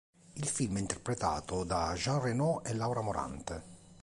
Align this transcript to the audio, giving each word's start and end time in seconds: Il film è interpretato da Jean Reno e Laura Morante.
Il 0.33 0.47
film 0.47 0.77
è 0.77 0.79
interpretato 0.79 1.63
da 1.63 1.93
Jean 1.93 2.19
Reno 2.21 2.63
e 2.63 2.73
Laura 2.73 3.01
Morante. 3.01 3.63